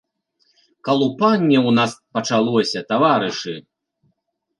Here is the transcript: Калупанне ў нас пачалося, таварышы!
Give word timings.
Калупанне 0.87 1.57
ў 1.59 1.69
нас 1.79 1.91
пачалося, 2.19 2.79
таварышы! 2.93 3.55